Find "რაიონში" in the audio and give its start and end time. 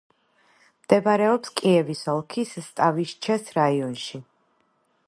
3.61-4.27